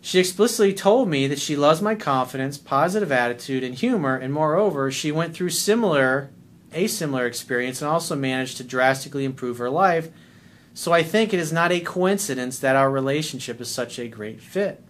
She 0.00 0.20
explicitly 0.20 0.72
told 0.72 1.08
me 1.08 1.26
that 1.26 1.40
she 1.40 1.56
loves 1.56 1.82
my 1.82 1.94
confidence, 1.94 2.58
positive 2.58 3.10
attitude, 3.10 3.64
and 3.64 3.74
humor, 3.74 4.16
and 4.16 4.32
moreover, 4.32 4.90
she 4.90 5.10
went 5.10 5.34
through 5.34 5.50
similar, 5.50 6.30
a 6.72 6.86
similar 6.86 7.26
experience 7.26 7.82
and 7.82 7.90
also 7.90 8.14
managed 8.14 8.56
to 8.58 8.64
drastically 8.64 9.24
improve 9.24 9.58
her 9.58 9.70
life. 9.70 10.10
So 10.78 10.92
I 10.92 11.02
think 11.02 11.34
it 11.34 11.40
is 11.40 11.52
not 11.52 11.72
a 11.72 11.80
coincidence 11.80 12.60
that 12.60 12.76
our 12.76 12.88
relationship 12.88 13.60
is 13.60 13.68
such 13.68 13.98
a 13.98 14.06
great 14.06 14.40
fit. 14.40 14.80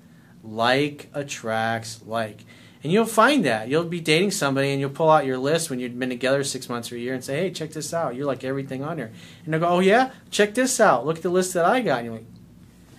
Like 0.45 1.09
attracts 1.14 2.02
like. 2.04 2.45
And 2.85 2.92
you'll 2.92 3.07
find 3.07 3.42
that. 3.47 3.68
You'll 3.68 3.85
be 3.85 3.99
dating 3.99 4.33
somebody 4.33 4.68
and 4.68 4.80
you'll 4.83 4.90
pull 4.90 5.09
out 5.09 5.25
your 5.25 5.38
list 5.38 5.71
when 5.71 5.80
you've 5.80 5.99
been 5.99 6.11
together 6.11 6.45
six 6.45 6.68
months 6.68 6.92
or 6.92 6.97
a 6.97 6.99
year 6.99 7.14
and 7.14 7.25
say, 7.25 7.38
hey, 7.38 7.50
check 7.50 7.71
this 7.71 7.95
out. 7.95 8.14
You're 8.14 8.26
like 8.26 8.45
everything 8.45 8.85
on 8.85 8.99
here. 8.99 9.11
And 9.47 9.54
they'll 9.54 9.61
go, 9.61 9.66
oh, 9.68 9.80
yeah? 9.80 10.11
Check 10.30 10.52
this 10.52 10.78
out. 10.78 11.07
Look 11.07 11.16
at 11.16 11.23
the 11.23 11.30
list 11.30 11.54
that 11.54 11.64
I 11.64 11.80
got. 11.80 12.04
And, 12.04 12.26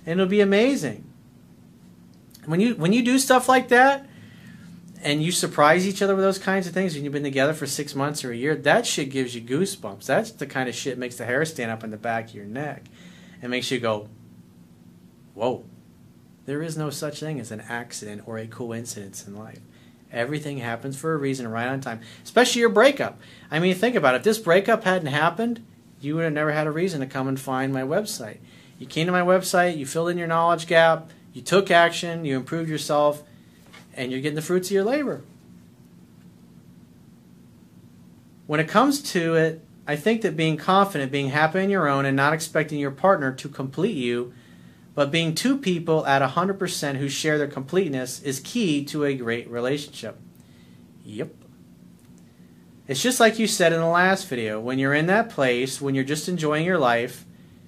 and 0.07 0.19
it'll 0.19 0.25
be 0.25 0.41
amazing. 0.41 1.07
When 2.47 2.59
you, 2.59 2.73
when 2.73 2.91
you 2.91 3.05
do 3.05 3.19
stuff 3.19 3.47
like 3.47 3.67
that 3.67 4.07
and 5.01 5.23
you 5.23 5.31
surprise 5.31 5.87
each 5.87 6.01
other 6.01 6.15
with 6.15 6.23
those 6.23 6.37
kinds 6.37 6.67
of 6.67 6.73
things 6.73 6.93
when 6.93 7.03
you've 7.03 7.13
been 7.13 7.23
together 7.23 7.53
for 7.53 7.65
six 7.65 7.95
months 7.95 8.25
or 8.25 8.31
a 8.31 8.35
year, 8.35 8.55
that 8.55 8.85
shit 8.85 9.09
gives 9.09 9.33
you 9.33 9.41
goosebumps. 9.41 10.05
That's 10.05 10.31
the 10.31 10.45
kind 10.45 10.67
of 10.67 10.75
shit 10.75 10.97
makes 10.97 11.15
the 11.15 11.25
hair 11.25 11.45
stand 11.45 11.71
up 11.71 11.83
on 11.83 11.89
the 11.89 11.97
back 11.97 12.29
of 12.29 12.35
your 12.35 12.45
neck. 12.45 12.85
and 13.41 13.51
makes 13.51 13.71
you 13.71 13.79
go, 13.79 14.09
whoa. 15.33 15.63
There 16.45 16.61
is 16.61 16.77
no 16.77 16.89
such 16.89 17.19
thing 17.19 17.39
as 17.39 17.51
an 17.51 17.61
accident 17.61 18.23
or 18.25 18.37
a 18.37 18.47
coincidence 18.47 19.25
in 19.25 19.37
life. 19.37 19.59
Everything 20.11 20.57
happens 20.57 20.97
for 20.97 21.13
a 21.13 21.17
reason, 21.17 21.47
right 21.47 21.67
on 21.67 21.79
time. 21.79 22.01
Especially 22.23 22.61
your 22.61 22.69
breakup. 22.69 23.19
I 23.51 23.59
mean, 23.59 23.75
think 23.75 23.95
about 23.95 24.15
it. 24.15 24.17
If 24.17 24.23
this 24.23 24.39
breakup 24.39 24.83
hadn't 24.83 25.07
happened, 25.07 25.63
you 26.01 26.15
would 26.15 26.23
have 26.23 26.33
never 26.33 26.51
had 26.51 26.65
a 26.65 26.71
reason 26.71 27.01
to 27.01 27.05
come 27.05 27.27
and 27.27 27.39
find 27.39 27.71
my 27.71 27.83
website. 27.83 28.37
You 28.79 28.87
came 28.87 29.05
to 29.05 29.11
my 29.11 29.21
website, 29.21 29.77
you 29.77 29.85
filled 29.85 30.09
in 30.09 30.17
your 30.17 30.27
knowledge 30.27 30.65
gap, 30.65 31.09
you 31.33 31.41
took 31.41 31.69
action, 31.69 32.25
you 32.25 32.35
improved 32.35 32.69
yourself, 32.69 33.23
and 33.99 34.13
you're 34.13 34.21
getting 34.21 34.37
the 34.37 34.41
fruits 34.41 34.69
of 34.69 34.71
your 34.71 34.85
labor. 34.85 35.21
When 38.47 38.61
it 38.61 38.69
comes 38.69 39.01
to 39.11 39.35
it, 39.35 39.61
I 39.85 39.97
think 39.97 40.21
that 40.21 40.37
being 40.37 40.55
confident, 40.55 41.11
being 41.11 41.29
happy 41.29 41.59
on 41.59 41.69
your 41.69 41.87
own, 41.87 42.05
and 42.05 42.15
not 42.15 42.31
expecting 42.31 42.79
your 42.79 42.91
partner 42.91 43.33
to 43.33 43.49
complete 43.49 43.97
you, 43.97 44.33
but 44.95 45.11
being 45.11 45.35
two 45.35 45.57
people 45.57 46.05
at 46.07 46.21
100% 46.21 46.95
who 46.95 47.09
share 47.09 47.37
their 47.37 47.47
completeness 47.47 48.21
is 48.23 48.39
key 48.39 48.85
to 48.85 49.03
a 49.03 49.13
great 49.13 49.49
relationship. 49.49 50.17
Yep. 51.03 51.33
It's 52.87 53.03
just 53.03 53.19
like 53.19 53.37
you 53.37 53.47
said 53.47 53.73
in 53.73 53.79
the 53.79 53.85
last 53.85 54.27
video. 54.27 54.61
When 54.61 54.79
you're 54.79 54.93
in 54.93 55.07
that 55.07 55.29
place, 55.29 55.81
when 55.81 55.93
you're 55.93 56.05
just 56.05 56.29
enjoying 56.29 56.65
your 56.65 56.79
life, 56.79 57.25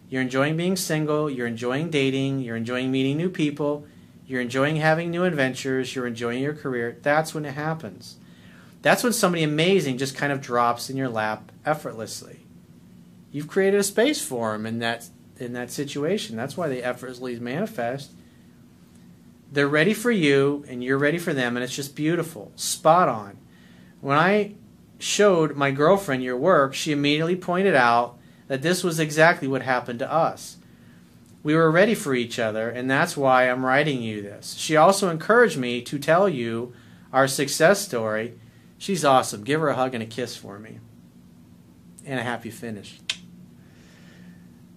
you're 0.10 0.22
enjoying 0.22 0.56
being 0.56 0.78
single, 0.78 1.30
you're 1.30 1.48
enjoying 1.48 1.90
dating, 1.90 2.40
you're 2.40 2.56
enjoying 2.56 2.90
meeting 2.90 3.18
new 3.18 3.30
people, 3.30 3.86
you're 4.32 4.42
enjoying 4.42 4.78
having 4.78 5.12
new 5.12 5.26
adventures, 5.26 5.94
you're 5.94 6.08
enjoying 6.08 6.42
your 6.42 6.56
career, 6.56 6.98
that's 7.02 7.34
when 7.36 7.46
it 7.46 7.54
happens. 7.54 8.16
That's 8.82 9.04
when 9.04 9.14
somebody 9.14 9.44
amazing 9.44 9.98
just 9.98 10.16
kind 10.16 10.32
of 10.32 10.42
drops 10.42 10.90
in 10.90 10.98
your 10.98 11.10
lap 11.10 11.52
effortlessly. 11.66 12.40
You've 13.32 13.48
created 13.48 13.80
a 13.80 13.84
space 13.84 14.26
for 14.26 14.54
them 14.54 14.66
in 14.66 14.80
that 14.80 15.10
in 15.38 15.54
that 15.54 15.72
situation. 15.72 16.36
That's 16.36 16.56
why 16.56 16.68
they 16.68 16.82
effortlessly 16.82 17.40
manifest. 17.40 18.12
They're 19.52 19.68
ready 19.68 19.94
for 19.94 20.12
you 20.12 20.64
and 20.68 20.84
you're 20.84 20.98
ready 20.98 21.18
for 21.18 21.34
them 21.34 21.58
and 21.58 21.64
it's 21.64 21.76
just 21.76 21.96
beautiful. 21.96 22.52
Spot 22.56 23.10
on. 23.10 23.38
When 24.00 24.18
I 24.18 24.56
showed 24.98 25.56
my 25.56 25.72
girlfriend 25.72 26.24
your 26.24 26.38
work, 26.38 26.74
she 26.74 26.92
immediately 26.92 27.36
pointed 27.36 27.76
out 27.76 28.18
that 28.48 28.62
this 28.62 28.84
was 28.84 29.00
exactly 29.00 29.48
what 29.48 29.62
happened 29.62 30.00
to 30.00 30.12
us. 30.12 30.58
We 31.44 31.56
were 31.56 31.72
ready 31.72 31.96
for 31.96 32.14
each 32.14 32.38
other, 32.38 32.70
and 32.70 32.90
that's 32.90 33.18
why 33.18 33.50
I'm 33.50 33.66
writing 33.66 34.02
you 34.02 34.22
this. 34.22 34.56
She 34.56 34.76
also 34.76 35.10
encouraged 35.10 35.58
me 35.58 35.82
to 35.82 35.98
tell 35.98 36.30
you 36.30 36.74
our 37.12 37.28
success 37.28 37.82
story. 37.82 38.36
She's 38.78 39.04
awesome. 39.04 39.44
Give 39.44 39.60
her 39.62 39.70
a 39.70 39.76
hug 39.76 39.94
and 39.94 40.04
a 40.04 40.08
kiss 40.08 40.36
for 40.36 40.60
me. 40.60 40.80
And 42.06 42.20
a 42.20 42.24
happy 42.24 42.50
finish. 42.50 43.00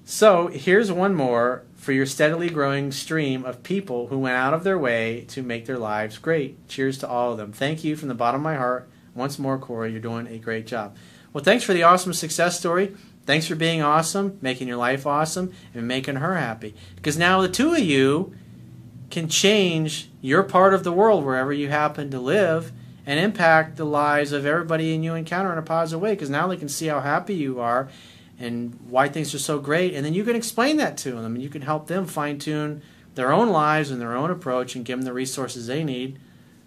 So, 0.06 0.48
here's 0.48 0.92
one 0.92 1.14
more 1.14 1.64
for 1.74 1.92
your 1.92 2.06
steadily 2.06 2.50
growing 2.50 2.92
stream 2.92 3.44
of 3.44 3.62
people 3.62 4.08
who 4.08 4.18
went 4.18 4.36
out 4.36 4.54
of 4.54 4.64
their 4.64 4.78
way 4.78 5.24
to 5.28 5.42
make 5.42 5.66
their 5.66 5.78
lives 5.78 6.18
great. 6.18 6.68
Cheers 6.68 6.98
to 6.98 7.08
all 7.08 7.32
of 7.32 7.38
them. 7.38 7.52
Thank 7.52 7.84
you 7.84 7.96
from 7.96 8.08
the 8.08 8.14
bottom 8.14 8.40
of 8.40 8.44
my 8.44 8.56
heart. 8.56 8.88
Once 9.14 9.38
more, 9.38 9.58
Corey, 9.58 9.92
you're 9.92 10.00
doing 10.00 10.26
a 10.26 10.38
great 10.38 10.66
job. 10.66 10.96
Well, 11.32 11.44
thanks 11.44 11.64
for 11.64 11.72
the 11.72 11.82
awesome 11.82 12.12
success 12.12 12.58
story. 12.58 12.94
Thanks 13.26 13.46
for 13.46 13.54
being 13.54 13.82
awesome, 13.82 14.38
making 14.42 14.68
your 14.68 14.76
life 14.76 15.06
awesome, 15.06 15.52
and 15.74 15.88
making 15.88 16.16
her 16.16 16.36
happy. 16.36 16.74
Because 16.96 17.16
now 17.16 17.40
the 17.40 17.48
two 17.48 17.72
of 17.72 17.80
you 17.80 18.34
can 19.10 19.28
change 19.28 20.10
your 20.20 20.42
part 20.42 20.74
of 20.74 20.84
the 20.84 20.92
world 20.92 21.24
wherever 21.24 21.52
you 21.52 21.68
happen 21.68 22.10
to 22.10 22.18
live 22.18 22.72
and 23.06 23.20
impact 23.20 23.76
the 23.76 23.84
lives 23.84 24.32
of 24.32 24.46
everybody 24.46 24.86
you 24.86 25.14
encounter 25.14 25.52
in 25.52 25.58
a 25.58 25.62
positive 25.62 26.00
way. 26.00 26.12
Because 26.12 26.30
now 26.30 26.46
they 26.46 26.56
can 26.56 26.68
see 26.68 26.86
how 26.86 27.00
happy 27.00 27.34
you 27.34 27.60
are 27.60 27.88
and 28.38 28.78
why 28.88 29.08
things 29.08 29.34
are 29.34 29.38
so 29.38 29.58
great. 29.58 29.94
And 29.94 30.04
then 30.04 30.14
you 30.14 30.24
can 30.24 30.36
explain 30.36 30.76
that 30.78 30.96
to 30.98 31.12
them 31.12 31.34
and 31.34 31.42
you 31.42 31.48
can 31.48 31.62
help 31.62 31.86
them 31.86 32.06
fine 32.06 32.38
tune 32.38 32.82
their 33.14 33.32
own 33.32 33.50
lives 33.50 33.90
and 33.90 34.00
their 34.00 34.16
own 34.16 34.30
approach 34.30 34.74
and 34.74 34.84
give 34.84 34.98
them 34.98 35.04
the 35.04 35.12
resources 35.12 35.66
they 35.66 35.84
need 35.84 36.18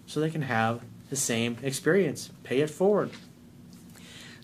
so 0.05 0.19
they 0.19 0.29
can 0.29 0.43
have 0.43 0.81
the 1.09 1.15
same 1.15 1.57
experience. 1.61 2.31
Pay 2.43 2.61
it 2.61 2.69
forward. 2.69 3.11